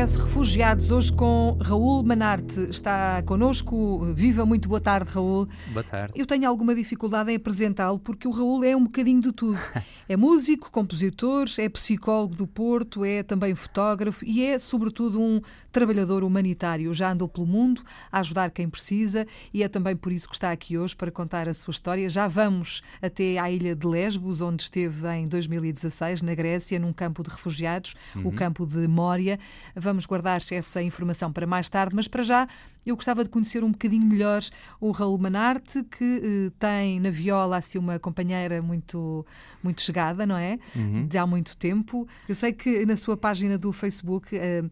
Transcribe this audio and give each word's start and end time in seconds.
SOS 0.00 0.16
Refugiados, 0.16 0.90
hoje 0.90 1.12
com 1.12 1.58
Raul 1.60 2.02
Manarte. 2.02 2.58
Está 2.70 3.22
connosco. 3.22 4.14
Viva, 4.14 4.46
muito 4.46 4.66
boa 4.66 4.80
tarde, 4.80 5.10
Raul. 5.12 5.46
Boa 5.72 5.84
tarde. 5.84 6.14
Eu 6.16 6.24
tenho 6.24 6.48
alguma 6.48 6.74
dificuldade 6.74 7.30
em 7.30 7.36
apresentá-lo 7.36 7.98
porque 7.98 8.26
o 8.26 8.30
Raul 8.30 8.64
é 8.64 8.74
um 8.74 8.84
bocadinho 8.84 9.20
de 9.20 9.32
tudo. 9.32 9.60
É 10.08 10.16
músico, 10.16 10.72
compositor, 10.72 11.46
é 11.56 11.68
psicólogo 11.68 12.34
do 12.34 12.44
Porto, 12.44 13.04
é 13.04 13.22
também 13.22 13.54
fotógrafo 13.54 14.24
e 14.24 14.44
é, 14.44 14.58
sobretudo, 14.58 15.20
um 15.20 15.40
trabalhador 15.70 16.24
humanitário. 16.24 16.92
Já 16.92 17.12
andou 17.12 17.28
pelo 17.28 17.46
mundo 17.46 17.80
a 18.10 18.18
ajudar 18.18 18.50
quem 18.50 18.68
precisa 18.68 19.24
e 19.54 19.62
é 19.62 19.68
também 19.68 19.94
por 19.94 20.10
isso 20.10 20.28
que 20.28 20.34
está 20.34 20.50
aqui 20.50 20.76
hoje 20.76 20.96
para 20.96 21.12
contar 21.12 21.48
a 21.48 21.54
sua 21.54 21.70
história. 21.70 22.10
Já 22.10 22.26
vamos 22.26 22.82
até 23.00 23.38
à 23.38 23.48
ilha 23.52 23.76
de 23.76 23.86
Lesbos, 23.86 24.40
onde 24.40 24.64
esteve 24.64 25.06
em 25.14 25.26
2016, 25.26 26.22
na 26.22 26.34
Grécia, 26.34 26.76
num 26.76 26.92
campo 26.92 27.22
de 27.22 27.30
refugiados, 27.30 27.94
uhum. 28.16 28.26
o 28.26 28.32
campo 28.32 28.66
de 28.66 28.88
Mória. 28.88 29.38
Vamos 29.76 29.89
guardar 30.06 30.40
essa 30.50 30.82
informação 30.82 31.32
para 31.32 31.46
mais 31.46 31.68
tarde, 31.68 31.94
mas 31.94 32.08
para 32.08 32.22
já 32.22 32.48
eu 32.84 32.96
gostava 32.96 33.22
de 33.22 33.28
conhecer 33.30 33.62
um 33.62 33.70
bocadinho 33.70 34.06
melhor 34.06 34.42
o 34.80 34.90
Raul 34.90 35.18
Manarte, 35.18 35.84
que 35.84 36.22
eh, 36.22 36.52
tem 36.58 36.98
na 36.98 37.10
viola 37.10 37.58
assim 37.58 37.78
uma 37.78 37.98
companheira 37.98 38.62
muito, 38.62 39.26
muito 39.62 39.82
chegada, 39.82 40.24
não 40.24 40.36
é? 40.36 40.58
Uhum. 40.74 41.06
De 41.06 41.18
há 41.18 41.26
muito 41.26 41.56
tempo. 41.56 42.08
Eu 42.28 42.34
sei 42.34 42.52
que 42.52 42.86
na 42.86 42.96
sua 42.96 43.16
página 43.16 43.58
do 43.58 43.70
Facebook, 43.72 44.34
eh, 44.34 44.62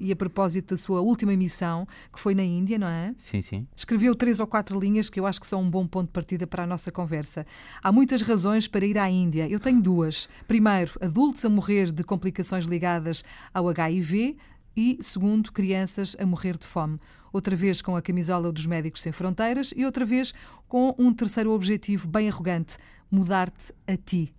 e 0.00 0.12
a 0.12 0.16
propósito 0.16 0.74
da 0.74 0.76
sua 0.76 1.00
última 1.00 1.36
missão, 1.36 1.86
que 2.12 2.20
foi 2.20 2.34
na 2.34 2.42
Índia, 2.42 2.78
não 2.78 2.86
é? 2.86 3.12
Sim, 3.18 3.42
sim. 3.42 3.66
Escreveu 3.74 4.14
três 4.14 4.40
ou 4.40 4.46
quatro 4.46 4.78
linhas 4.78 5.10
que 5.10 5.18
eu 5.18 5.26
acho 5.26 5.40
que 5.40 5.46
são 5.46 5.60
um 5.60 5.70
bom 5.70 5.86
ponto 5.86 6.06
de 6.06 6.12
partida 6.12 6.46
para 6.46 6.62
a 6.62 6.66
nossa 6.66 6.90
conversa. 6.90 7.46
Há 7.82 7.92
muitas 7.92 8.22
razões 8.22 8.68
para 8.68 8.86
ir 8.86 8.96
à 8.96 9.10
Índia. 9.10 9.48
Eu 9.48 9.60
tenho 9.60 9.80
duas. 9.82 10.28
Primeiro, 10.46 10.92
adultos 11.00 11.44
a 11.44 11.48
morrer 11.48 11.92
de 11.92 12.04
complicações 12.04 12.64
ligadas 12.64 13.24
ao 13.52 13.68
HIV 13.68 14.36
e, 14.78 14.96
segundo, 15.00 15.50
crianças 15.50 16.14
a 16.20 16.24
morrer 16.24 16.56
de 16.56 16.64
fome. 16.64 17.00
Outra 17.32 17.56
vez 17.56 17.82
com 17.82 17.96
a 17.96 18.00
camisola 18.00 18.52
dos 18.52 18.64
Médicos 18.64 19.02
Sem 19.02 19.10
Fronteiras 19.10 19.74
e 19.76 19.84
outra 19.84 20.04
vez 20.04 20.32
com 20.68 20.94
um 20.96 21.12
terceiro 21.12 21.50
objetivo 21.50 22.06
bem 22.06 22.28
arrogante: 22.28 22.78
mudar-te 23.10 23.74
a 23.88 23.96
ti. 23.96 24.32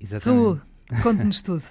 Exatamente. 0.00 0.42
Raul, 0.42 0.60
conte-nos 1.02 1.42
tudo. 1.42 1.64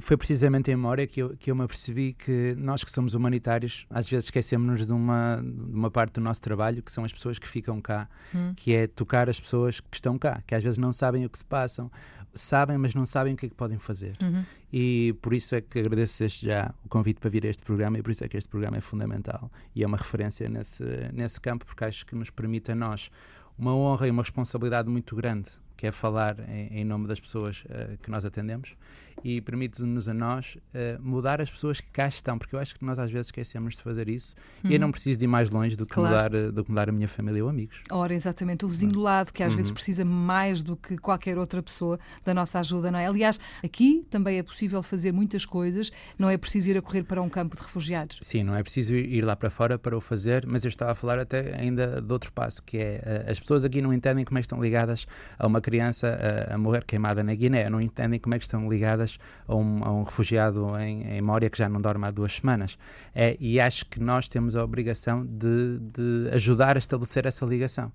Foi 0.00 0.16
precisamente 0.16 0.70
em 0.70 0.76
memória 0.76 1.06
que 1.06 1.20
eu, 1.20 1.36
que 1.36 1.50
eu 1.50 1.56
me 1.56 1.62
apercebi 1.62 2.12
que 2.12 2.54
nós 2.58 2.84
que 2.84 2.90
somos 2.90 3.14
humanitários, 3.14 3.86
às 3.88 4.08
vezes 4.08 4.26
esquecemos-nos 4.26 4.86
de 4.86 4.92
uma, 4.92 5.42
de 5.42 5.74
uma 5.74 5.90
parte 5.90 6.14
do 6.14 6.20
nosso 6.20 6.42
trabalho, 6.42 6.82
que 6.82 6.92
são 6.92 7.04
as 7.04 7.12
pessoas 7.12 7.38
que 7.38 7.48
ficam 7.48 7.80
cá, 7.80 8.08
hum. 8.34 8.52
que 8.54 8.74
é 8.74 8.86
tocar 8.86 9.30
as 9.30 9.40
pessoas 9.40 9.80
que 9.80 9.96
estão 9.96 10.18
cá, 10.18 10.42
que 10.46 10.54
às 10.54 10.62
vezes 10.62 10.78
não 10.78 10.92
sabem 10.92 11.24
o 11.24 11.30
que 11.30 11.38
se 11.38 11.44
passam, 11.44 11.90
sabem, 12.34 12.76
mas 12.78 12.94
não 12.94 13.06
sabem 13.06 13.34
o 13.34 13.36
que 13.36 13.46
é 13.46 13.48
que 13.48 13.54
podem 13.54 13.78
fazer. 13.78 14.16
Uhum. 14.22 14.44
E 14.72 15.14
por 15.20 15.32
isso 15.32 15.54
é 15.54 15.60
que 15.60 15.78
agradeço 15.78 16.18
desde 16.20 16.46
já 16.46 16.74
o 16.84 16.88
convite 16.88 17.20
para 17.20 17.30
vir 17.30 17.46
a 17.46 17.48
este 17.48 17.62
programa 17.62 17.98
e 17.98 18.02
por 18.02 18.10
isso 18.10 18.24
é 18.24 18.28
que 18.28 18.36
este 18.36 18.48
programa 18.48 18.76
é 18.76 18.80
fundamental 18.80 19.50
e 19.74 19.82
é 19.82 19.86
uma 19.86 19.96
referência 19.96 20.48
nesse, 20.48 20.84
nesse 21.12 21.40
campo, 21.40 21.64
porque 21.66 21.84
acho 21.84 22.06
que 22.06 22.14
nos 22.14 22.30
permite 22.30 22.72
a 22.72 22.74
nós 22.74 23.10
uma 23.58 23.74
honra 23.74 24.06
e 24.06 24.10
uma 24.10 24.22
responsabilidade 24.22 24.88
muito 24.88 25.16
grande 25.16 25.50
que 25.78 25.86
é 25.86 25.92
falar 25.92 26.36
em, 26.48 26.80
em 26.80 26.84
nome 26.84 27.06
das 27.06 27.20
pessoas 27.20 27.64
uh, 27.66 27.96
que 28.02 28.10
nós 28.10 28.24
atendemos 28.24 28.76
e 29.24 29.40
permite-nos 29.40 30.08
a 30.08 30.14
nós 30.14 30.56
uh, 30.56 31.00
mudar 31.00 31.40
as 31.40 31.50
pessoas 31.50 31.80
que 31.80 31.88
cá 31.90 32.08
estão, 32.08 32.38
porque 32.38 32.54
eu 32.54 32.58
acho 32.58 32.76
que 32.76 32.84
nós 32.84 32.98
às 32.98 33.10
vezes 33.10 33.28
esquecemos 33.28 33.76
de 33.76 33.82
fazer 33.82 34.08
isso 34.08 34.34
uhum. 34.64 34.70
e 34.70 34.74
eu 34.74 34.78
uhum. 34.78 34.86
não 34.86 34.90
preciso 34.92 35.18
de 35.18 35.24
ir 35.24 35.28
mais 35.28 35.50
longe 35.50 35.76
do 35.76 35.86
que, 35.86 35.94
claro. 35.94 36.08
mudar, 36.08 36.34
eh, 36.34 36.50
do 36.50 36.64
que 36.64 36.70
mudar 36.70 36.88
a 36.88 36.92
minha 36.92 37.08
família 37.08 37.42
ou 37.42 37.50
amigos. 37.50 37.82
Ora, 37.90 38.14
exatamente, 38.14 38.64
o 38.64 38.68
vizinho 38.68 38.92
do 38.92 39.00
lado, 39.00 39.32
que 39.32 39.42
às 39.42 39.50
uhum. 39.50 39.56
vezes 39.56 39.70
precisa 39.70 40.04
mais 40.04 40.62
do 40.62 40.76
que 40.76 40.96
qualquer 40.98 41.38
outra 41.38 41.62
pessoa 41.62 41.98
da 42.24 42.34
nossa 42.34 42.58
ajuda, 42.58 42.90
não 42.90 42.98
é? 42.98 43.06
Aliás, 43.06 43.38
aqui 43.62 44.04
também 44.10 44.38
é 44.38 44.42
possível 44.42 44.82
fazer 44.82 45.12
muitas 45.12 45.44
coisas, 45.44 45.90
não 46.18 46.28
é 46.28 46.36
preciso 46.36 46.70
ir 46.70 46.78
a 46.78 46.82
correr 46.82 47.04
para 47.04 47.22
um 47.22 47.28
campo 47.28 47.56
de 47.56 47.62
refugiados. 47.62 48.18
Sim, 48.22 48.42
não 48.42 48.54
é 48.54 48.62
preciso 48.62 48.94
ir 48.94 49.24
lá 49.24 49.36
para 49.36 49.50
fora 49.50 49.78
para 49.78 49.96
o 49.96 50.00
fazer, 50.00 50.46
mas 50.46 50.64
eu 50.64 50.68
estava 50.68 50.92
a 50.92 50.94
falar 50.94 51.18
até 51.18 51.56
ainda 51.56 52.00
de 52.00 52.12
outro 52.12 52.32
passo, 52.32 52.62
que 52.62 52.78
é 52.78 53.26
as 53.28 53.38
pessoas 53.38 53.64
aqui 53.64 53.80
não 53.80 53.92
entendem 53.92 54.24
como 54.24 54.38
é 54.38 54.40
que 54.40 54.46
estão 54.46 54.60
ligadas 54.60 55.06
a 55.38 55.46
uma 55.46 55.60
criança 55.68 56.18
a, 56.50 56.54
a 56.54 56.58
morrer 56.58 56.84
queimada 56.84 57.22
na 57.22 57.34
Guiné, 57.34 57.68
não 57.68 57.80
entendem 57.80 58.18
como 58.18 58.34
é 58.34 58.38
que 58.38 58.44
estão 58.44 58.68
ligadas 58.70 59.18
a 59.46 59.54
um, 59.54 59.84
a 59.84 59.92
um 59.92 60.02
refugiado 60.02 60.78
em, 60.78 61.02
em 61.02 61.20
Mória 61.20 61.50
que 61.50 61.58
já 61.58 61.68
não 61.68 61.80
dorme 61.80 62.06
há 62.06 62.10
duas 62.10 62.32
semanas. 62.32 62.78
É, 63.14 63.36
e 63.38 63.60
acho 63.60 63.84
que 63.86 64.00
nós 64.00 64.28
temos 64.28 64.56
a 64.56 64.64
obrigação 64.64 65.24
de, 65.24 65.78
de 65.78 66.30
ajudar 66.32 66.76
a 66.76 66.78
estabelecer 66.78 67.26
essa 67.26 67.44
ligação. 67.44 67.92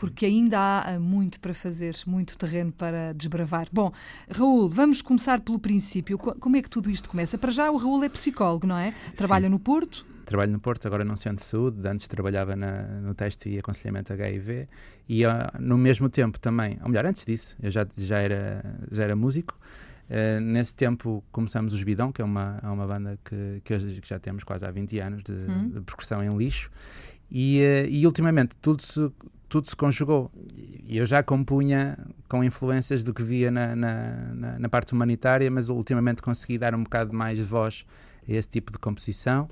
Porque 0.00 0.24
ainda 0.24 0.58
há 0.58 0.98
muito 0.98 1.38
para 1.38 1.52
fazer, 1.52 1.94
muito 2.06 2.38
terreno 2.38 2.72
para 2.72 3.12
desbravar. 3.12 3.68
Bom, 3.70 3.92
Raul, 4.30 4.68
vamos 4.68 5.02
começar 5.02 5.40
pelo 5.40 5.58
princípio. 5.58 6.16
Como 6.18 6.56
é 6.56 6.62
que 6.62 6.70
tudo 6.70 6.90
isto 6.90 7.08
começa? 7.08 7.36
Para 7.36 7.50
já, 7.50 7.70
o 7.70 7.76
Raul 7.76 8.02
é 8.02 8.08
psicólogo, 8.08 8.66
não 8.66 8.78
é? 8.78 8.94
Trabalha 9.14 9.44
Sim. 9.44 9.50
no 9.50 9.58
Porto? 9.58 10.11
Trabalho 10.24 10.52
no 10.52 10.60
Porto, 10.60 10.86
agora 10.86 11.04
num 11.04 11.16
centro 11.16 11.44
de 11.44 11.50
saúde, 11.50 11.86
antes 11.86 12.08
trabalhava 12.08 12.56
na, 12.56 12.82
no 13.00 13.14
teste 13.14 13.48
e 13.48 13.58
aconselhamento 13.58 14.12
HIV 14.12 14.68
e 15.08 15.26
uh, 15.26 15.30
no 15.58 15.76
mesmo 15.76 16.08
tempo 16.08 16.38
também, 16.38 16.78
ou 16.82 16.88
melhor, 16.88 17.06
antes 17.06 17.24
disso, 17.24 17.56
eu 17.62 17.70
já, 17.70 17.86
já, 17.96 18.18
era, 18.18 18.64
já 18.90 19.04
era 19.04 19.16
músico. 19.16 19.58
Uh, 20.08 20.40
nesse 20.40 20.74
tempo 20.74 21.24
começamos 21.32 21.72
os 21.72 21.82
Bidon, 21.82 22.12
que 22.12 22.20
é 22.20 22.24
uma, 22.24 22.58
é 22.62 22.68
uma 22.68 22.86
banda 22.86 23.18
que, 23.24 23.60
que, 23.64 23.74
hoje, 23.74 24.00
que 24.00 24.08
já 24.08 24.18
temos 24.18 24.44
quase 24.44 24.66
há 24.66 24.70
20 24.70 24.98
anos 24.98 25.22
de, 25.22 25.32
hum. 25.32 25.70
de 25.70 25.80
percussão 25.80 26.22
em 26.22 26.28
lixo 26.36 26.70
e, 27.30 27.60
uh, 27.60 27.88
e 27.88 28.06
ultimamente 28.06 28.54
tudo 28.60 28.82
se, 28.82 29.10
tudo 29.48 29.68
se 29.68 29.76
conjugou. 29.76 30.30
E 30.86 30.96
eu 30.96 31.06
já 31.06 31.22
compunha 31.22 31.98
com 32.28 32.42
influências 32.42 33.04
do 33.04 33.12
que 33.12 33.22
via 33.22 33.50
na, 33.50 33.76
na, 33.76 34.16
na, 34.34 34.58
na 34.58 34.68
parte 34.68 34.92
humanitária, 34.92 35.50
mas 35.50 35.68
ultimamente 35.68 36.22
consegui 36.22 36.58
dar 36.58 36.74
um 36.74 36.82
bocado 36.82 37.12
mais 37.12 37.38
de 37.38 37.44
voz 37.44 37.86
esse 38.28 38.48
tipo 38.48 38.72
de 38.72 38.78
composição. 38.78 39.48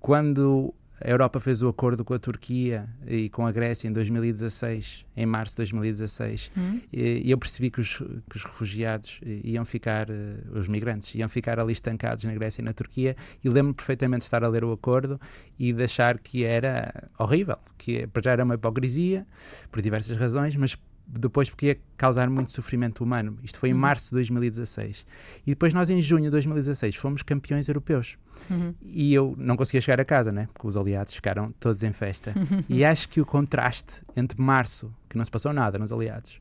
Quando 0.00 0.74
a 1.00 1.08
Europa 1.08 1.38
fez 1.38 1.62
o 1.62 1.68
acordo 1.68 2.04
com 2.04 2.12
a 2.12 2.18
Turquia 2.18 2.88
e 3.06 3.28
com 3.28 3.46
a 3.46 3.52
Grécia 3.52 3.86
em 3.86 3.92
2016, 3.92 5.06
em 5.16 5.26
março 5.26 5.54
de 5.54 5.58
2016, 5.58 6.50
hum. 6.56 6.80
e 6.92 7.30
eu 7.30 7.38
percebi 7.38 7.70
que 7.70 7.80
os, 7.80 7.98
que 8.28 8.36
os, 8.36 8.44
refugiados 8.44 9.20
iam 9.22 9.64
ficar, 9.64 10.10
eh, 10.10 10.36
os 10.52 10.66
migrantes, 10.66 11.14
iam 11.14 11.28
ficar 11.28 11.60
ali 11.60 11.72
estancados 11.72 12.24
na 12.24 12.34
Grécia 12.34 12.60
e 12.60 12.64
na 12.64 12.72
Turquia, 12.72 13.16
e 13.44 13.48
lembro-me 13.48 13.74
perfeitamente 13.74 14.20
de 14.20 14.24
estar 14.24 14.42
a 14.42 14.48
ler 14.48 14.64
o 14.64 14.72
acordo 14.72 15.20
e 15.58 15.72
de 15.72 15.84
achar 15.84 16.18
que 16.18 16.44
era 16.44 17.08
horrível, 17.18 17.58
que 17.76 18.08
já 18.22 18.32
era 18.32 18.44
uma 18.44 18.54
hipocrisia, 18.54 19.24
por 19.70 19.80
diversas 19.80 20.16
razões, 20.16 20.56
mas 20.56 20.76
depois 21.08 21.48
porque 21.48 21.66
ia 21.66 21.78
causar 21.96 22.28
muito 22.28 22.52
sofrimento 22.52 23.02
humano. 23.02 23.38
Isto 23.42 23.58
foi 23.58 23.70
em 23.70 23.72
uhum. 23.72 23.78
março 23.78 24.10
de 24.10 24.16
2016. 24.16 25.06
E 25.46 25.50
depois 25.50 25.72
nós, 25.72 25.88
em 25.88 26.00
junho 26.00 26.24
de 26.24 26.30
2016, 26.30 26.94
fomos 26.96 27.22
campeões 27.22 27.66
europeus. 27.68 28.18
Uhum. 28.50 28.74
E 28.82 29.14
eu 29.14 29.34
não 29.38 29.56
conseguia 29.56 29.80
chegar 29.80 30.00
a 30.00 30.04
casa, 30.04 30.30
né? 30.30 30.48
Porque 30.52 30.66
os 30.66 30.76
aliados 30.76 31.14
ficaram 31.14 31.50
todos 31.58 31.82
em 31.82 31.92
festa. 31.92 32.34
e 32.68 32.84
acho 32.84 33.08
que 33.08 33.20
o 33.20 33.26
contraste 33.26 34.02
entre 34.14 34.40
março, 34.40 34.94
que 35.08 35.16
não 35.16 35.24
se 35.24 35.30
passou 35.30 35.52
nada 35.52 35.78
nos 35.78 35.90
aliados, 35.90 36.40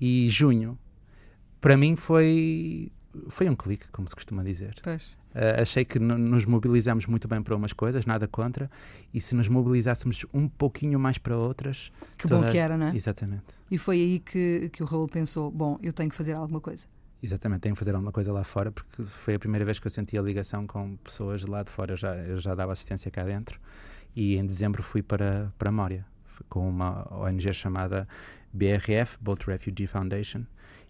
e 0.00 0.28
junho, 0.28 0.78
para 1.60 1.76
mim 1.76 1.96
foi 1.96 2.92
foi 3.28 3.48
um 3.48 3.54
clique, 3.54 3.88
como 3.90 4.08
se 4.08 4.14
costuma 4.14 4.42
dizer. 4.42 4.74
Uh, 5.34 5.60
achei 5.60 5.84
que 5.84 5.98
nos 5.98 6.44
mobilizamos 6.46 7.06
muito 7.06 7.26
bem 7.26 7.42
para 7.42 7.54
umas 7.56 7.72
coisas, 7.72 8.06
nada 8.06 8.28
contra, 8.28 8.70
e 9.12 9.20
se 9.20 9.34
nos 9.34 9.48
mobilizássemos 9.48 10.24
um 10.32 10.48
pouquinho 10.48 10.98
mais 10.98 11.18
para 11.18 11.36
outras. 11.36 11.92
Que 12.18 12.26
bom 12.28 12.44
que 12.46 12.58
era, 12.58 12.76
não 12.76 12.88
é? 12.88 12.96
Exatamente. 12.96 13.54
E 13.70 13.78
foi 13.78 13.96
aí 13.96 14.18
que, 14.20 14.70
que 14.72 14.82
o 14.82 14.86
Raul 14.86 15.08
pensou: 15.08 15.50
bom, 15.50 15.78
eu 15.82 15.92
tenho 15.92 16.10
que 16.10 16.16
fazer 16.16 16.32
alguma 16.32 16.60
coisa. 16.60 16.86
Exatamente, 17.22 17.62
tenho 17.62 17.74
que 17.74 17.78
fazer 17.78 17.94
alguma 17.94 18.12
coisa 18.12 18.32
lá 18.32 18.44
fora, 18.44 18.70
porque 18.70 19.02
foi 19.04 19.34
a 19.34 19.38
primeira 19.38 19.64
vez 19.64 19.78
que 19.78 19.86
eu 19.86 19.90
senti 19.90 20.18
a 20.18 20.22
ligação 20.22 20.66
com 20.66 20.96
pessoas 20.96 21.44
lá 21.44 21.62
de 21.62 21.70
fora. 21.70 21.92
Eu 21.92 21.96
já, 21.96 22.14
eu 22.16 22.38
já 22.38 22.54
dava 22.54 22.72
assistência 22.72 23.10
cá 23.10 23.24
dentro, 23.24 23.58
e 24.14 24.36
em 24.36 24.44
dezembro 24.44 24.82
fui 24.82 25.02
para, 25.02 25.50
para 25.58 25.72
Mória, 25.72 26.04
com 26.48 26.68
uma 26.68 27.08
ONG 27.10 27.52
chamada 27.52 28.06
BRF, 28.52 29.16
Boat 29.20 29.46
Refugee 29.46 29.86
Foundation, 29.86 30.44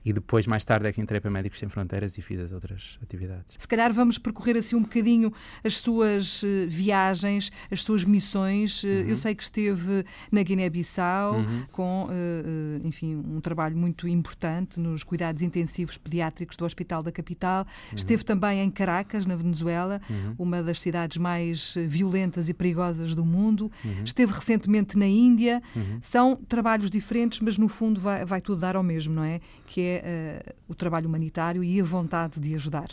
e 0.05 0.13
depois, 0.13 0.47
mais 0.47 0.65
tarde, 0.65 0.87
é 0.87 0.93
que 0.93 1.01
entrei 1.01 1.19
para 1.19 1.31
Médicos 1.31 1.59
Sem 1.59 1.69
Fronteiras 1.69 2.19
e 2.19 2.23
fiz 2.23 2.39
as 2.39 2.53
outras 2.53 2.99
atividades. 3.03 3.55
Se 3.57 3.67
calhar 3.67 3.93
vamos 3.93 4.19
percorrer 4.19 4.57
assim 4.57 4.77
um 4.77 4.83
bocadinho 4.83 5.33
as 5.65 5.79
suas 5.79 6.43
uh, 6.43 6.47
viagens, 6.69 7.51
as 7.71 7.83
suas 7.83 8.05
missões. 8.05 8.85
Uh, 8.85 8.87
uhum. 8.87 8.93
Eu 9.09 9.17
sei 9.17 9.35
que 9.35 9.43
esteve 9.43 10.05
na 10.31 10.43
Guiné-Bissau 10.43 11.37
uhum. 11.37 11.63
com, 11.73 12.07
uh, 12.07 12.87
enfim, 12.87 13.17
um 13.17 13.41
trabalho 13.41 13.77
muito 13.77 14.07
importante 14.07 14.79
nos 14.79 15.03
cuidados 15.03 15.41
intensivos 15.41 15.97
pediátricos 15.97 16.59
do 16.59 16.67
Hospital 16.67 17.03
da 17.03 17.11
Capital. 17.11 17.67
Uhum. 17.91 17.97
Esteve 17.97 18.25
também 18.25 18.61
em 18.61 18.71
Caracas, 18.71 19.25
na 19.25 19.37
Venezuela, 19.37 20.03
uhum. 20.11 20.35
uma 20.39 20.63
das 20.63 20.83
cidades 20.83 21.17
mais 21.17 21.77
violentas 21.89 22.51
e 22.51 22.53
perigosas 22.53 23.15
do 23.15 23.25
mundo. 23.25 23.73
Uhum. 23.83 24.05
Esteve 24.05 24.35
recentemente 24.35 24.99
na 24.99 25.07
Índia. 25.07 25.63
Uhum. 25.75 25.99
São 26.03 26.37
trabalhos 26.37 26.91
diferentes, 26.91 27.41
mas 27.41 27.57
no 27.57 27.69
fundo 27.69 27.99
vai, 27.99 28.23
vai 28.27 28.43
tudo 28.43 28.61
dar 28.61 28.77
ao 28.77 28.83
mesmo, 28.83 29.15
não 29.15 29.25
é? 29.25 29.41
Que 29.67 29.81
é 30.03 30.43
uh, 30.49 30.55
o 30.69 30.75
trabalho 30.75 31.09
humanitário 31.09 31.65
e 31.65 31.81
a 31.81 31.85
vontade 31.85 32.41
de 32.41 32.55
ajudar. 32.55 32.89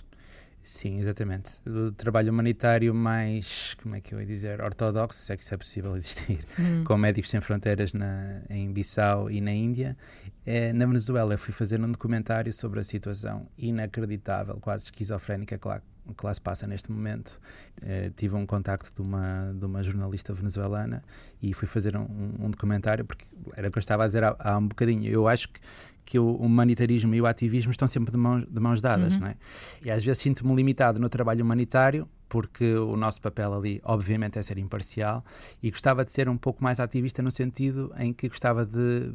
Sim, 0.63 0.99
exatamente. 0.99 1.59
O 1.67 1.91
trabalho 1.91 2.31
humanitário 2.31 2.93
mais, 2.93 3.75
como 3.81 3.95
é 3.95 4.01
que 4.01 4.13
eu 4.13 4.19
ia 4.19 4.27
dizer, 4.27 4.61
ortodoxo, 4.61 5.17
se 5.17 5.33
é 5.33 5.37
que 5.37 5.43
isso 5.43 5.53
é 5.53 5.57
possível 5.57 5.95
existir, 5.97 6.45
hum. 6.59 6.83
com 6.83 6.95
Médicos 6.97 7.31
Sem 7.31 7.41
Fronteiras 7.41 7.93
na, 7.93 8.41
em 8.49 8.71
Bissau 8.71 9.29
e 9.29 9.41
na 9.41 9.51
Índia. 9.51 9.97
É, 10.45 10.71
na 10.71 10.85
Venezuela, 10.85 11.33
eu 11.33 11.37
fui 11.37 11.53
fazer 11.53 11.81
um 11.81 11.91
documentário 11.91 12.53
sobre 12.53 12.79
a 12.79 12.83
situação 12.83 13.47
inacreditável, 13.57 14.57
quase 14.61 14.85
esquizofrénica, 14.85 15.57
claro, 15.57 15.81
que 16.15 16.25
lá 16.25 16.33
se 16.33 16.41
passa 16.41 16.67
neste 16.67 16.91
momento. 16.91 17.39
Uh, 17.81 18.11
tive 18.15 18.35
um 18.35 18.45
contacto 18.45 18.93
de 18.93 19.01
uma, 19.01 19.53
de 19.53 19.65
uma 19.65 19.83
jornalista 19.83 20.33
venezuelana 20.33 21.03
e 21.41 21.53
fui 21.53 21.67
fazer 21.67 21.95
um, 21.95 22.07
um 22.39 22.49
documentário, 22.49 23.05
porque 23.05 23.25
era 23.55 23.67
o 23.67 23.71
que 23.71 23.77
eu 23.77 23.81
estava 23.81 24.03
a 24.03 24.07
dizer 24.07 24.23
há, 24.23 24.35
há 24.39 24.57
um 24.57 24.67
bocadinho. 24.67 25.09
Eu 25.09 25.27
acho 25.27 25.49
que, 25.49 25.59
que 26.03 26.19
o 26.19 26.35
humanitarismo 26.35 27.13
e 27.15 27.21
o 27.21 27.25
ativismo 27.25 27.71
estão 27.71 27.87
sempre 27.87 28.11
de 28.11 28.17
mãos, 28.17 28.45
de 28.49 28.59
mãos 28.59 28.81
dadas, 28.81 29.13
uhum. 29.13 29.21
não 29.21 29.27
é? 29.27 29.35
E 29.83 29.91
às 29.91 30.03
vezes 30.03 30.21
sinto-me 30.21 30.55
limitado 30.55 30.99
no 30.99 31.09
trabalho 31.09 31.43
humanitário, 31.43 32.07
porque 32.27 32.75
o 32.75 32.95
nosso 32.95 33.21
papel 33.21 33.53
ali, 33.53 33.81
obviamente, 33.83 34.39
é 34.39 34.41
ser 34.41 34.57
imparcial 34.57 35.23
e 35.61 35.69
gostava 35.69 36.05
de 36.05 36.11
ser 36.11 36.29
um 36.29 36.37
pouco 36.37 36.63
mais 36.63 36.79
ativista 36.79 37.21
no 37.21 37.29
sentido 37.29 37.93
em 37.97 38.13
que 38.13 38.29
gostava 38.29 38.65
de, 38.65 39.11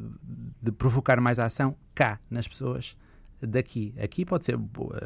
de 0.61 0.71
provocar 0.71 1.19
mais 1.19 1.39
ação 1.39 1.75
cá, 1.95 2.19
nas 2.29 2.47
pessoas 2.47 2.95
daqui. 3.41 3.93
Aqui 4.01 4.25
pode 4.25 4.45
ser 4.45 4.59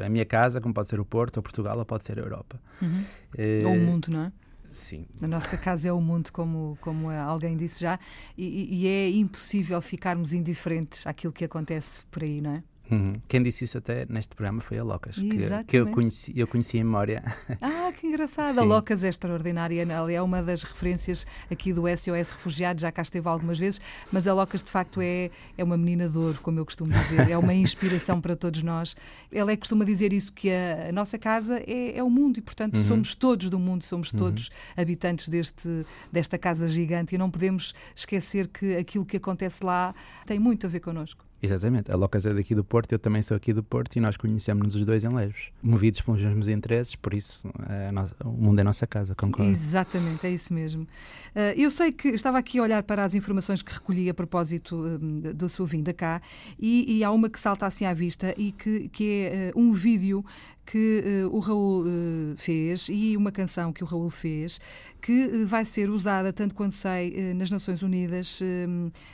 a 0.04 0.10
minha 0.10 0.25
casa, 0.25 0.62
como 0.62 0.74
pode 0.74 0.89
ser 0.89 1.00
o 1.00 1.06
Porto, 1.06 1.38
ou 1.38 1.44
Portugal, 1.44 1.78
ou 1.78 1.86
pode 1.86 2.06
ser 2.06 2.19
a 2.19 2.22
Europa. 2.22 2.62
Uhum. 2.81 3.04
Uh, 3.38 3.68
ou 3.68 3.74
o 3.74 3.80
mundo, 3.80 4.07
não 4.10 4.22
é? 4.25 4.31
Sim. 4.72 5.06
A 5.22 5.28
nossa 5.28 5.57
casa 5.57 5.89
é 5.89 5.92
o 5.92 6.00
mundo, 6.00 6.31
como, 6.31 6.78
como 6.80 7.10
alguém 7.10 7.57
disse 7.57 7.81
já, 7.81 8.00
e, 8.38 8.83
e 8.83 8.88
é 8.88 9.10
impossível 9.10 9.81
ficarmos 9.81 10.31
indiferentes 10.31 11.06
àquilo 11.06 11.33
que 11.33 11.44
acontece 11.44 12.00
por 12.10 12.24
aí, 12.24 12.39
não 12.39 12.51
é? 12.51 12.63
Uhum. 12.91 13.13
Quem 13.27 13.41
disse 13.41 13.63
isso 13.63 13.77
até 13.77 14.05
neste 14.09 14.35
programa 14.35 14.59
foi 14.59 14.77
a 14.77 14.83
Locas, 14.83 15.15
que, 15.15 15.63
que, 15.65 15.77
eu, 15.77 15.88
conheci, 15.88 16.33
eu 16.35 16.45
conheci 16.45 16.77
em 16.77 16.83
memória. 16.83 17.23
Ah, 17.61 17.91
que 17.93 18.07
engraçado! 18.07 18.55
Sim. 18.55 18.59
A 18.59 18.63
Locas 18.63 19.03
é 19.03 19.09
extraordinária, 19.09 19.81
ela 19.81 20.11
é 20.11 20.21
uma 20.21 20.41
das 20.41 20.63
referências 20.63 21.25
aqui 21.49 21.71
do 21.71 21.83
SOS 21.88 22.31
Refugiados, 22.31 22.81
já 22.81 22.91
cá 22.91 23.01
esteve 23.01 23.27
algumas 23.27 23.59
vezes, 23.59 23.79
mas 24.11 24.27
a 24.27 24.33
Locas 24.33 24.63
de 24.63 24.69
facto 24.69 24.99
é, 25.01 25.29
é 25.57 25.63
uma 25.63 25.77
menina 25.77 26.09
de 26.09 26.17
ouro, 26.17 26.39
como 26.41 26.59
eu 26.59 26.65
costumo 26.65 26.91
dizer, 26.91 27.29
é 27.29 27.38
uma 27.38 27.53
inspiração 27.53 28.19
para 28.19 28.35
todos 28.35 28.63
nós. 28.63 28.95
Ela 29.31 29.51
é 29.51 29.57
costuma 29.57 29.85
dizer 29.85 30.11
isso, 30.11 30.33
que 30.33 30.49
a, 30.49 30.89
a 30.89 30.91
nossa 30.91 31.17
casa 31.17 31.61
é, 31.65 31.97
é, 31.97 32.03
o 32.03 32.09
mundo 32.09 32.38
e, 32.38 32.41
portanto, 32.41 32.75
uhum. 32.77 32.88
somos 32.88 33.15
todos 33.15 33.49
do 33.49 33.59
mundo, 33.59 33.83
somos 33.83 34.11
uhum. 34.11 34.19
todos 34.19 34.49
habitantes 34.75 35.29
deste, 35.29 35.85
desta 36.11 36.38
casa 36.38 36.67
gigante 36.67 37.15
e 37.15 37.17
não 37.17 37.29
podemos 37.29 37.73
esquecer 37.95 38.47
que 38.47 38.75
aquilo 38.75 39.05
que 39.05 39.17
acontece 39.17 39.63
lá 39.63 39.93
tem 40.25 40.39
muito 40.39 40.65
a 40.65 40.69
ver 40.69 40.79
connosco. 40.79 41.31
Exatamente. 41.41 41.91
A 41.91 41.95
Locas 41.95 42.25
é 42.25 42.33
daqui 42.33 42.53
do 42.53 42.63
Porto, 42.63 42.91
eu 42.91 42.99
também 42.99 43.21
sou 43.21 43.35
aqui 43.35 43.51
do 43.51 43.63
Porto 43.63 43.95
e 43.95 43.99
nós 43.99 44.15
conhecemos-nos 44.15 44.75
os 44.75 44.85
dois 44.85 45.03
em 45.03 45.09
Leves. 45.09 45.49
Movidos 45.61 45.99
pelos 46.01 46.21
mesmos 46.21 46.47
interesses, 46.47 46.95
por 46.95 47.13
isso 47.13 47.49
é 47.67 47.91
nossa, 47.91 48.15
o 48.23 48.29
mundo 48.29 48.59
é 48.59 48.63
nossa 48.63 48.85
casa, 48.85 49.15
concordo. 49.15 49.51
Exatamente, 49.51 50.27
é 50.27 50.29
isso 50.29 50.53
mesmo. 50.53 50.83
Uh, 50.83 51.57
eu 51.57 51.71
sei 51.71 51.91
que 51.91 52.09
estava 52.09 52.38
aqui 52.38 52.59
a 52.59 52.63
olhar 52.63 52.83
para 52.83 53.03
as 53.03 53.15
informações 53.15 53.63
que 53.63 53.73
recolhi 53.73 54.09
a 54.09 54.13
propósito 54.13 54.75
uh, 54.75 55.33
da 55.33 55.49
sua 55.49 55.65
vinda 55.65 55.91
cá 55.93 56.21
e, 56.59 56.97
e, 56.97 57.03
há 57.03 57.11
uma 57.11 57.29
que 57.29 57.39
salta 57.39 57.65
assim 57.65 57.85
à 57.85 57.93
vista 57.93 58.35
e 58.38 58.51
que, 58.51 58.89
que 58.89 59.29
é 59.31 59.51
uh, 59.55 59.59
um 59.59 59.71
vídeo 59.71 60.23
que 60.66 61.25
uh, 61.25 61.36
o 61.36 61.40
Raul 61.40 61.86
uh, 61.86 62.36
fez 62.38 62.88
e 62.90 63.18
uma 63.18 63.31
canção 63.31 63.74
que 63.74 63.84
o 63.84 63.88
Raul 63.88 64.10
fez 64.10 64.60
que 65.02 65.25
uh, 65.25 65.48
vai 65.48 65.66
ser 65.66 65.90
usada, 65.90 66.31
tanto 66.31 66.54
quanto 66.54 66.75
sei, 66.75 67.34
nas 67.34 67.50
Nações 67.50 67.81
Unidas. 67.81 68.40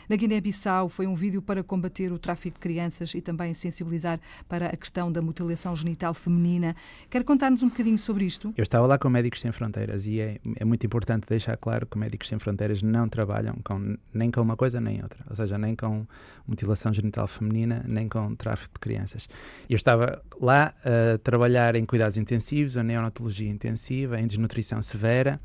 na 0.10 0.16
Guiné-Bissau 0.16 0.90
foi 0.90 1.08
um 1.08 1.16
vídeo 1.16 1.42
para 1.42 1.64
combater 1.64 2.12
o 2.12 2.20
tráfico 2.20 2.56
de 2.56 2.60
crianças 2.60 3.14
e 3.14 3.22
também 3.22 3.54
sensibilizar 3.54 4.20
para 4.48 4.68
a 4.68 4.76
questão 4.76 5.12
da 5.12 5.22
mutilação 5.22 5.76
genital 5.76 6.14
feminina. 6.14 6.76
Quer 7.10 7.24
contar-nos 7.24 7.64
um 7.64 7.70
bocadinho 7.70 7.98
sobre 7.98 8.26
isto? 8.26 8.54
Eu 8.58 8.64
estava 8.64 8.86
lá 8.86 8.98
com 8.98 9.10
Médicos 9.10 9.40
Sem 9.40 9.52
Fronteiras 9.52 10.06
e 10.06 10.20
é, 10.20 10.40
é 10.58 10.66
muito 10.66 10.86
importante 10.86 11.26
deixar 11.28 11.56
claro 11.58 11.86
que 11.86 11.98
Médicos 11.98 12.28
Sem 12.28 12.38
Fronteiras 12.38 12.84
não 12.84 13.08
trabalham 13.08 13.56
com, 13.64 13.98
nem 14.14 14.30
com 14.30 14.42
uma 14.42 14.58
coisa 14.58 14.82
nem 14.82 15.02
outra, 15.02 15.24
ou 15.30 15.36
seja, 15.36 15.58
nem 15.58 15.76
com 15.76 16.06
mutilação 16.46 16.94
genital 16.94 17.28
feminina, 17.28 17.84
nem 17.88 18.10
com 18.10 18.36
tráfico 18.36 18.74
de 18.74 18.80
crianças. 18.80 19.28
Eu 19.70 19.76
estava 19.76 20.22
lá 20.40 20.74
a 20.84 21.18
trabalhar 21.38 21.76
em 21.76 21.86
cuidados 21.86 22.18
intensivos, 22.18 22.78
a 22.78 22.84
neonatologia 22.84 23.50
intensiva, 23.50 24.20
em 24.20 24.26
desnutrição 24.26 24.82
severa, 24.82 25.40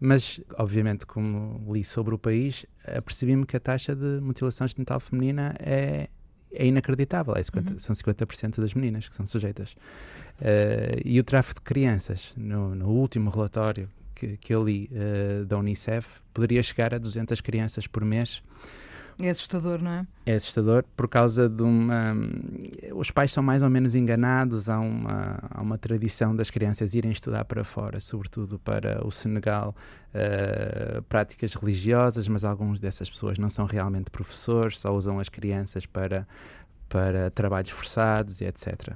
mas, 0.00 0.40
obviamente, 0.58 1.06
como 1.06 1.72
li 1.72 1.84
sobre 1.84 2.14
o 2.14 2.18
país, 2.18 2.66
apercebi-me 2.84 3.46
que 3.46 3.56
a 3.56 3.60
taxa 3.60 3.94
de 3.94 4.20
mutilação 4.20 4.66
genital 4.66 4.98
feminina 4.98 5.54
é, 5.60 6.08
é 6.52 6.66
inacreditável. 6.66 7.34
É 7.36 7.42
50, 7.42 7.72
uhum. 7.72 7.78
São 7.78 7.94
50% 7.94 8.60
das 8.60 8.74
meninas 8.74 9.08
que 9.08 9.14
são 9.14 9.24
sujeitas. 9.24 9.72
Uh, 10.40 11.00
e 11.04 11.18
o 11.20 11.24
tráfico 11.24 11.60
de 11.60 11.64
crianças, 11.64 12.32
no, 12.36 12.74
no 12.74 12.88
último 12.88 13.30
relatório 13.30 13.88
que, 14.14 14.36
que 14.36 14.52
eu 14.52 14.64
li 14.64 14.90
uh, 14.92 15.46
da 15.46 15.56
Unicef, 15.56 16.20
poderia 16.34 16.62
chegar 16.62 16.92
a 16.92 16.98
200 16.98 17.40
crianças 17.40 17.86
por 17.86 18.04
mês. 18.04 18.42
É 19.20 19.30
assustador, 19.30 19.82
não 19.82 19.90
é? 19.90 20.06
É 20.26 20.34
assustador 20.34 20.84
por 20.94 21.08
causa 21.08 21.48
de 21.48 21.62
uma. 21.62 22.14
Os 22.94 23.10
pais 23.10 23.32
são 23.32 23.42
mais 23.42 23.62
ou 23.62 23.70
menos 23.70 23.94
enganados. 23.94 24.68
Há 24.68 24.78
uma, 24.78 25.38
há 25.50 25.62
uma 25.62 25.78
tradição 25.78 26.36
das 26.36 26.50
crianças 26.50 26.92
irem 26.94 27.10
estudar 27.10 27.44
para 27.46 27.64
fora, 27.64 27.98
sobretudo 27.98 28.58
para 28.58 29.06
o 29.06 29.10
Senegal, 29.10 29.74
uh, 30.14 31.02
práticas 31.02 31.54
religiosas, 31.54 32.28
mas 32.28 32.44
alguns 32.44 32.78
dessas 32.78 33.08
pessoas 33.08 33.38
não 33.38 33.48
são 33.48 33.64
realmente 33.64 34.10
professores, 34.10 34.78
só 34.78 34.94
usam 34.94 35.18
as 35.18 35.30
crianças 35.30 35.86
para, 35.86 36.28
para 36.88 37.30
trabalhos 37.30 37.70
forçados 37.70 38.42
e 38.42 38.44
etc. 38.44 38.92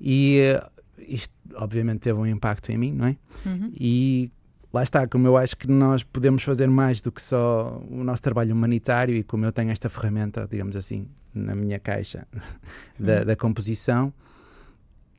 E 0.00 0.52
uh, 0.56 0.70
isto, 0.98 1.32
obviamente, 1.54 2.00
teve 2.00 2.18
um 2.18 2.26
impacto 2.26 2.70
em 2.72 2.78
mim, 2.78 2.92
não 2.92 3.06
é? 3.06 3.16
Uhum. 3.46 3.70
E 3.72 4.32
lá 4.78 4.82
está, 4.82 5.06
como 5.06 5.26
eu 5.26 5.36
acho 5.36 5.56
que 5.56 5.68
nós 5.68 6.02
podemos 6.04 6.42
fazer 6.42 6.68
mais 6.68 7.00
do 7.00 7.10
que 7.10 7.20
só 7.20 7.82
o 7.90 8.04
nosso 8.04 8.22
trabalho 8.22 8.54
humanitário 8.54 9.14
e 9.14 9.22
como 9.22 9.44
eu 9.44 9.52
tenho 9.52 9.70
esta 9.70 9.88
ferramenta, 9.88 10.46
digamos 10.48 10.76
assim, 10.76 11.08
na 11.34 11.54
minha 11.54 11.78
caixa 11.78 12.26
da, 12.98 13.22
hum. 13.22 13.24
da, 13.26 13.36
composição, 13.36 14.12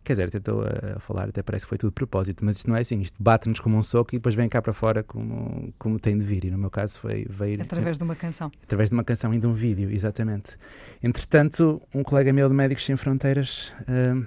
quer 0.02 0.14
dizer, 0.14 0.34
estou 0.34 0.64
a 0.64 1.00
falar, 1.00 1.28
até 1.30 1.44
parece 1.44 1.66
que 1.66 1.70
foi 1.70 1.78
tudo 1.78 1.90
de 1.90 1.96
propósito, 1.96 2.44
mas 2.46 2.58
isto 2.58 2.70
não 2.70 2.78
é 2.78 2.80
assim, 2.80 3.02
isto 3.02 3.22
bate-nos 3.22 3.60
como 3.60 3.78
um 3.78 3.84
soco 3.84 4.16
e 4.16 4.18
depois 4.18 4.34
vem 4.34 4.48
cá 4.48 4.62
para 4.62 4.72
fora 4.72 5.04
como, 5.04 5.74
como 5.78 6.00
tem 6.00 6.18
de 6.18 6.26
vir, 6.26 6.46
e 6.46 6.52
no 6.52 6.58
meu 6.58 6.70
caso 6.70 6.98
foi 6.98 7.28
veio 7.30 7.62
através 7.62 7.98
de 7.98 8.04
uma 8.04 8.16
canção. 8.16 8.50
Através 8.64 8.90
de 8.90 8.96
uma 8.96 9.04
canção 9.04 9.34
e 9.34 9.40
de 9.40 9.46
um 9.46 9.54
vídeo, 9.54 9.92
exatamente. 9.92 10.58
Entretanto, 11.04 11.82
um 11.94 12.02
colega 12.02 12.32
meu 12.32 12.48
de 12.48 12.56
Médicos 12.56 12.86
Sem 12.86 12.96
Fronteiras 12.96 13.74
uh, 13.82 14.26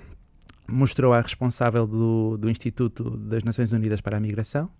mostrou 0.68 1.14
à 1.14 1.20
responsável 1.22 1.86
do, 1.86 2.36
do 2.36 2.50
Instituto 2.50 3.16
das 3.16 3.42
Nações 3.44 3.72
Unidas 3.72 4.02
para 4.02 4.18
a 4.18 4.20
Migração, 4.20 4.70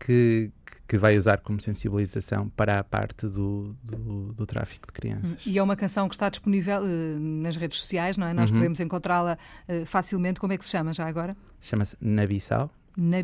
que, 0.00 0.50
que 0.88 0.96
vai 0.96 1.16
usar 1.16 1.38
como 1.38 1.60
sensibilização 1.60 2.48
para 2.48 2.78
a 2.78 2.84
parte 2.84 3.26
do, 3.26 3.76
do, 3.82 4.32
do, 4.32 4.46
tráfico 4.46 4.86
de 4.86 4.92
crianças. 4.92 5.46
E 5.46 5.58
é 5.58 5.62
uma 5.62 5.76
canção 5.76 6.08
que 6.08 6.14
está 6.14 6.28
disponível 6.28 6.80
uh, 6.80 7.18
nas 7.20 7.54
redes 7.56 7.78
sociais, 7.78 8.16
não 8.16 8.26
é? 8.26 8.32
Nós 8.32 8.50
uhum. 8.50 8.56
podemos 8.56 8.80
encontrá-la 8.80 9.36
uh, 9.68 9.86
facilmente. 9.86 10.40
Como 10.40 10.52
é 10.52 10.58
que 10.58 10.64
se 10.64 10.70
chama 10.70 10.92
já 10.92 11.06
agora? 11.06 11.36
Chama-se 11.60 11.96
Nabissau. 12.00 12.70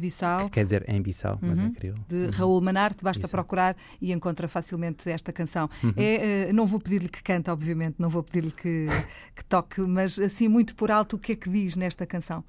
Bissau. 0.01 0.45
Que 0.45 0.51
quer 0.51 0.65
dizer 0.65 0.85
em 0.89 1.03
Bissau, 1.03 1.39
uhum. 1.43 1.49
mas 1.49 1.59
é 1.59 1.71
crioulo. 1.71 2.05
De 2.09 2.17
uhum. 2.17 2.31
Raul 2.31 2.61
Manarte, 2.61 3.03
basta 3.03 3.23
Bissau. 3.23 3.31
procurar 3.31 3.77
e 4.01 4.13
encontra 4.13 4.47
facilmente 4.47 5.11
esta 5.11 5.33
canção. 5.33 5.69
Uhum. 5.83 5.93
É, 5.97 6.49
uh, 6.49 6.55
não 6.55 6.67
vou 6.67 6.79
pedir-lhe 6.79 7.09
que 7.09 7.23
cante, 7.23 7.51
obviamente, 7.51 7.97
não 7.99 8.09
vou 8.09 8.23
pedir-lhe 8.23 8.53
que, 8.53 8.87
que, 9.35 9.45
toque, 9.45 9.81
mas 9.81 10.19
assim, 10.19 10.47
muito 10.47 10.77
por 10.77 10.91
alto, 10.91 11.17
o 11.17 11.19
que 11.19 11.33
é 11.33 11.37
que 11.37 11.51
diz 11.51 11.77
nesta 11.77 12.07
canção? 12.07 12.45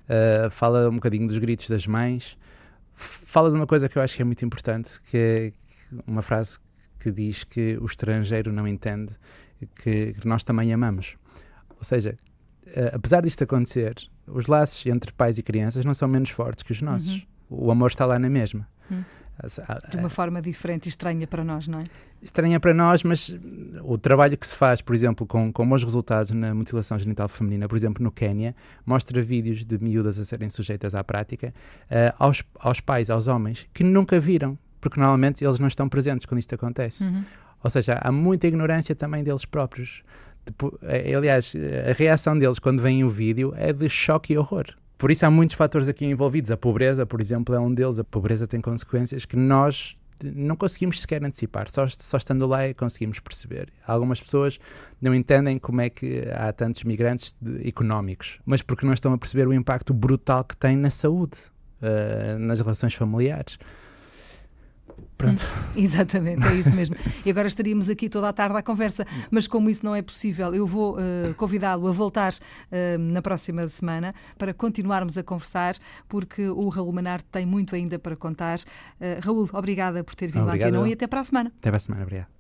fala 0.52 0.90
um 0.90 0.96
bocadinho 0.96 1.28
dos 1.28 1.38
gritos 1.38 1.68
das 1.70 1.88
mães, 1.88 2.38
fala 2.98 3.50
de 3.50 3.56
uma 3.56 3.68
coisa 3.68 3.88
que 3.88 3.98
eu 3.98 4.02
acho 4.02 4.16
que 4.16 4.22
é 4.22 4.26
muito 4.26 4.44
importante, 4.44 5.00
que 5.04 5.18
é 5.18 5.54
uma 6.06 6.22
frase 6.22 6.58
que 7.00 7.12
diz 7.12 7.44
que 7.44 7.78
o 7.80 7.86
estrangeiro 7.86 8.52
não 8.52 8.68
entende 8.68 9.14
que, 9.76 10.14
que 10.14 10.28
nós 10.28 10.44
também 10.44 10.74
amamos. 10.74 11.16
Ou 11.78 11.84
seja, 11.84 12.18
uh, 12.66 12.96
apesar 12.96 13.22
disto 13.22 13.44
acontecer, 13.44 13.96
os 14.26 14.48
laços 14.48 14.86
entre 14.86 15.14
pais 15.14 15.38
e 15.38 15.44
crianças 15.44 15.86
não 15.86 15.94
são 15.94 16.08
menos 16.08 16.30
fortes 16.30 16.64
que 16.64 16.72
os 16.72 16.82
nossos. 16.82 17.28
Uhum. 17.50 17.68
O 17.68 17.72
amor 17.72 17.92
está 17.92 18.06
lá 18.06 18.20
na 18.20 18.30
mesma. 18.30 18.68
Uhum. 18.90 19.04
De 19.90 19.98
uma 19.98 20.10
forma 20.10 20.42
diferente 20.42 20.88
e 20.88 20.90
estranha 20.90 21.28
para 21.28 21.44
nós, 21.44 21.68
não 21.68 21.80
é? 21.80 21.84
Estranha 22.22 22.60
para 22.60 22.74
nós, 22.74 23.04
mas 23.04 23.36
o 23.84 23.98
trabalho 23.98 24.36
que 24.36 24.48
se 24.48 24.56
faz, 24.56 24.82
por 24.82 24.96
exemplo, 24.96 25.28
com, 25.28 25.52
com 25.54 25.68
bons 25.68 25.84
resultados 25.84 26.32
na 26.32 26.54
mutilação 26.56 26.98
genital 26.98 27.28
feminina, 27.30 27.68
por 27.68 27.76
exemplo, 27.76 28.04
no 28.04 28.12
Quênia, 28.12 28.56
mostra 28.86 29.22
vídeos 29.22 29.66
de 29.66 29.78
miúdas 29.78 30.18
a 30.20 30.26
serem 30.26 30.50
sujeitas 30.50 30.96
à 30.96 31.04
prática 31.04 31.54
uh, 31.84 32.16
aos, 32.18 32.44
aos 32.60 32.80
pais, 32.80 33.10
aos 33.10 33.28
homens, 33.28 33.68
que 33.74 33.84
nunca 33.84 34.20
viram, 34.20 34.58
porque 34.82 35.00
normalmente 35.00 35.46
eles 35.46 35.60
não 35.60 35.68
estão 35.68 35.88
presentes 35.88 36.26
quando 36.26 36.40
isto 36.40 36.56
acontece. 36.56 37.04
Uhum. 37.04 37.24
Ou 37.64 37.70
seja, 37.70 38.00
há 38.02 38.12
muita 38.12 38.48
ignorância 38.48 38.96
também 38.96 39.24
deles 39.24 39.46
próprios. 39.46 40.04
Eh, 40.84 41.14
aliás, 41.14 41.54
a 41.90 41.94
reação 41.94 42.38
deles 42.38 42.60
quando 42.60 42.82
veem 42.82 43.04
o 43.04 43.10
vídeo 43.10 43.54
é 43.58 43.74
de 43.74 43.90
choque 43.90 44.34
e 44.34 44.38
horror. 44.38 44.66
Por 44.98 45.12
isso 45.12 45.26
há 45.26 45.32
muitos 45.32 45.56
fatores 45.56 45.88
aqui 45.88 46.06
envolvidos. 46.06 46.50
A 46.52 46.58
pobreza, 46.58 47.06
por 47.06 47.22
exemplo, 47.22 47.54
é 47.54 47.60
um 47.60 47.74
deles. 47.74 48.00
A 48.00 48.04
pobreza 48.04 48.48
tem 48.48 48.60
consequências 48.60 49.26
que 49.26 49.36
nós 49.36 49.98
não 50.24 50.56
conseguimos 50.56 51.02
sequer 51.02 51.24
antecipar, 51.24 51.70
só, 51.70 51.88
só 51.88 52.18
estando 52.18 52.48
lá 52.48 52.64
é 52.64 52.74
conseguimos 52.74 53.20
perceber. 53.20 53.72
Algumas 53.86 54.20
pessoas 54.20 54.60
não 55.02 55.14
entendem 55.14 55.60
como 55.60 55.82
é 55.82 55.90
que 55.90 56.24
há 56.34 56.52
tantos 56.52 56.84
migrantes 56.84 57.36
de, 57.40 57.68
económicos, 57.68 58.40
mas 58.46 58.62
porque 58.62 58.86
não 58.86 58.94
estão 58.94 59.14
a 59.14 59.18
perceber 59.18 59.48
o 59.48 59.54
impacto 59.54 59.94
brutal 59.94 60.44
que 60.44 60.58
tem 60.58 60.76
na 60.76 60.90
saúde, 60.90 61.38
uh, 61.82 62.40
nas 62.40 62.60
relações 62.60 62.94
familiares. 62.96 63.58
Pronto. 65.18 65.44
Hum, 65.44 65.72
exatamente, 65.82 66.48
é 66.48 66.54
isso 66.56 66.74
mesmo. 66.76 66.96
E 67.26 67.30
agora 67.30 67.48
estaríamos 67.48 67.90
aqui 67.90 68.08
toda 68.08 68.30
a 68.30 68.34
tarde 68.34 68.56
à 68.56 68.62
conversa, 68.62 69.06
mas 69.32 69.48
como 69.48 69.70
isso 69.70 69.84
não 69.84 69.96
é 69.96 70.02
possível, 70.02 70.54
eu 70.54 70.68
vou 70.68 70.98
uh, 70.98 71.34
convidá-lo 71.36 71.88
a 71.88 71.92
voltar 71.92 72.34
uh, 72.34 72.98
na 73.00 73.22
próxima 73.22 73.68
semana 73.68 74.14
para 74.38 74.54
continuarmos 74.54 75.18
a 75.18 75.24
conversar, 75.24 75.76
porque 76.08 76.48
o 76.48 76.70
Raul 76.70 76.94
Manarte 76.94 77.28
tem 77.32 77.46
muito 77.46 77.76
ainda 77.76 77.98
para 77.98 78.16
contar. 78.16 78.60
Uh, 78.60 79.26
Raul, 79.26 79.50
obrigada 79.54 80.04
por 80.04 80.16
ter 80.16 80.28
vindo 80.28 80.44
Obrigado. 80.44 80.68
aqui 80.68 80.78
não, 80.78 80.86
e 80.86 80.94
até 80.94 81.08
para 81.08 81.22
a 81.22 81.24
semana. 81.24 81.52
Até 81.58 81.70
para 81.70 81.78
a 81.78 81.80
semana, 81.80 82.04
obrigado. 82.04 82.37